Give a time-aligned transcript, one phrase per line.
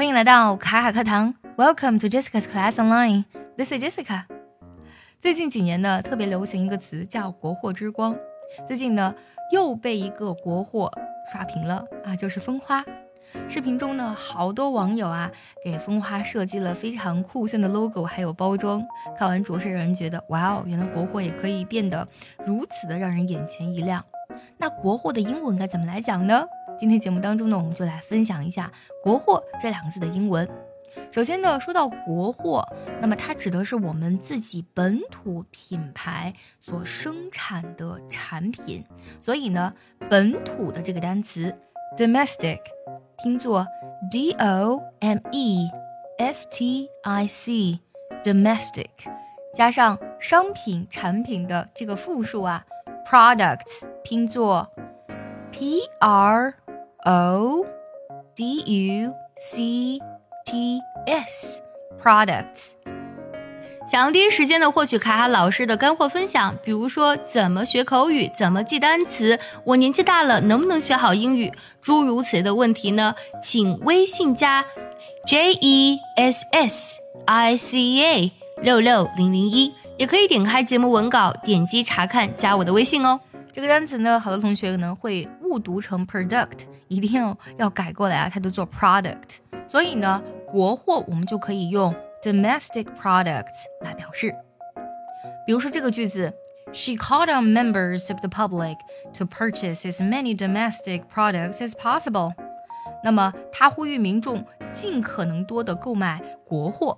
[0.00, 3.24] 欢迎来到卡卡课堂，Welcome to Jessica's Class Online.
[3.58, 4.22] This is Jessica.
[5.18, 8.16] 最近几年呢，特别流行一个词叫“国货之光”。
[8.66, 9.14] 最近呢，
[9.52, 10.90] 又被一个国货
[11.30, 12.82] 刷屏了啊，就是蜂花。
[13.46, 15.30] 视频中呢，好多网友啊，
[15.62, 18.82] 给蜂花设计了非常酷炫的 logo，还有包装。
[19.18, 22.08] 看完着实让人觉得，哇哦，原来国货也可以变得
[22.46, 24.02] 如此的让人眼前一亮。
[24.56, 26.46] 那国货的英文该怎么来讲呢？
[26.80, 28.72] 今天节目当中呢，我们就来分享一下
[29.04, 30.48] “国货”这两个字的英文。
[31.10, 32.66] 首先呢，说到国货，
[33.02, 38.82] 那么它指的是我们自己本土品牌所生产的产品。
[39.20, 39.74] 所以呢，
[40.08, 41.54] 本土的这个单词
[41.98, 42.60] domestic
[43.22, 43.66] 拼作
[44.10, 45.68] d o m e
[46.16, 47.78] s t i c
[48.24, 48.88] domestic，
[49.54, 52.64] 加上商品产品的这个复数啊
[53.06, 54.66] products 拼作
[55.52, 56.54] p r
[57.04, 57.64] O
[58.36, 59.98] D U C
[60.44, 61.62] T S
[62.02, 62.72] products。
[63.90, 73.14] 想要第一时间的获取卡卡老师的干货分享，比如说怎么学口语，怎么记单词，我年纪大了能不能学好英语，诸如此类的问题呢？
[73.42, 74.64] 请微信加
[75.26, 83.18] J E S S I C A 六六零零一，也可以点开节目文稿，点击查看，加我的微信哦。
[83.51, 86.65] 这个单词呢，好多同学可能会误读成 product。
[86.87, 94.31] 一定要要改过来啊，它都做 product，所以呢，国货我们就可以用 domestic products 来表示。
[95.47, 96.31] 比如说这个句子，
[96.73, 98.75] She called on members of the public
[99.13, 102.33] to purchase as many domestic products as possible。
[103.03, 106.95] 那么她呼吁民众尽可能多的购买国货。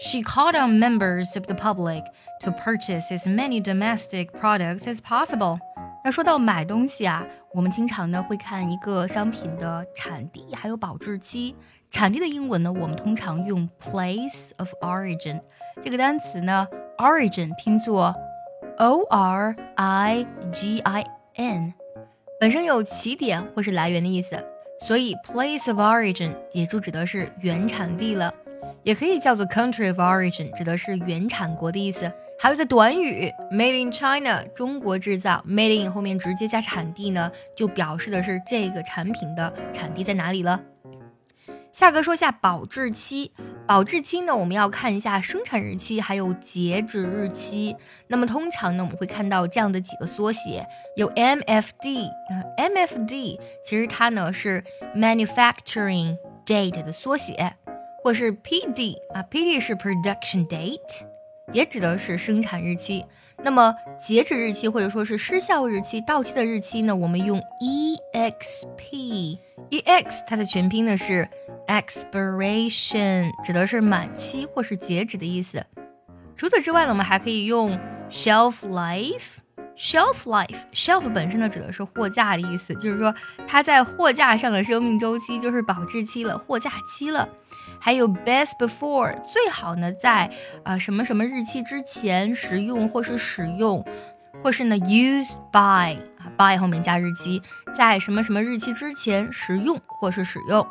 [0.00, 2.04] She called on members of the public
[2.40, 5.58] to purchase as many domestic products as possible。
[6.03, 7.25] 那说到买东西啊。
[7.53, 11.55] 我们经常呢会看一个商品的产地还有保质期。
[11.91, 15.39] 产地的英文呢，我们通常用 place of origin
[15.79, 18.15] 这个单词呢，origin 拼作
[18.79, 21.05] o r i g i
[21.35, 21.73] n，
[22.39, 24.43] 本身有起点或是来源的意思，
[24.79, 28.33] 所以 place of origin 也就指的是原产地了，
[28.81, 32.11] 也可以叫做 country of origin，指的是原产国的意思。
[32.43, 35.41] 还有一个短语，Made in China，中国制造。
[35.47, 40.59] Made in 后面直接加产地呢，就表示的是这个产品的产地在哪里了。
[41.71, 43.31] 下个说下保质期，
[43.65, 47.77] 保质期呢，我们要看一下生产日期还有截止日期。
[48.07, 50.67] 那么通常呢，我们会看到这样的几个缩写，
[50.97, 54.61] 有 MFD，MFD 其实它呢是
[54.93, 57.53] Manufacturing Date 的缩写，
[58.03, 61.12] 或是 PD 啊，PD 是 Production Date。
[61.53, 63.05] 也指的是生产日期，
[63.43, 66.95] 那么截止日期或者说是失效日期、到期的日期呢？
[66.95, 67.39] 我们用
[68.13, 71.27] exp，ex 它的全拼呢是
[71.67, 75.63] expiration，指的是满期或是截止的意思。
[76.35, 79.37] 除此之外呢，我们还可以用 shelf life
[79.77, 83.13] shelf life，shelf 本身呢指的是货架的意思，就是说
[83.47, 87.27] 它在货架上的生命周期就是保质期了，货架期了。
[87.79, 90.31] 还有 best before 最好呢，在
[90.63, 93.85] 啊什么什么日期之前食用或是使用，
[94.41, 97.41] 或是呢 use by 啊 by 后面加日期，
[97.75, 100.65] 在什么什么日期之前食用或是使用。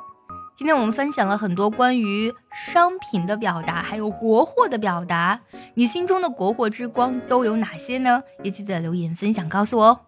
[0.63, 5.41] 今天我们分享了很多关于商品的表达，还有国货的表达，
[5.75, 8.23] 你心中的国货之光都有哪些呢？
[8.45, 10.01] 也记得留言分享告诉我哦。